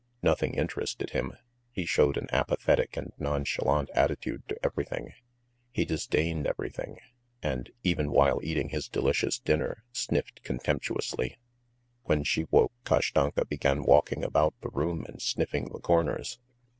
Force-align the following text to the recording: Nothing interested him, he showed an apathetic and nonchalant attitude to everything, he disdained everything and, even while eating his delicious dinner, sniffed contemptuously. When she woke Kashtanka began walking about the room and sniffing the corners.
Nothing 0.23 0.55
interested 0.55 1.11
him, 1.11 1.33
he 1.71 1.85
showed 1.85 2.17
an 2.17 2.25
apathetic 2.31 2.97
and 2.97 3.13
nonchalant 3.19 3.91
attitude 3.93 4.41
to 4.47 4.57
everything, 4.65 5.13
he 5.69 5.85
disdained 5.85 6.47
everything 6.47 6.97
and, 7.43 7.69
even 7.83 8.09
while 8.09 8.39
eating 8.41 8.69
his 8.69 8.89
delicious 8.89 9.37
dinner, 9.37 9.83
sniffed 9.91 10.41
contemptuously. 10.41 11.37
When 12.05 12.23
she 12.23 12.45
woke 12.49 12.73
Kashtanka 12.83 13.45
began 13.47 13.83
walking 13.83 14.23
about 14.23 14.55
the 14.61 14.69
room 14.69 15.05
and 15.05 15.21
sniffing 15.21 15.65
the 15.69 15.77
corners. 15.79 16.39